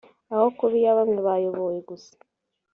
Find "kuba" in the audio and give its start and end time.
0.57-0.73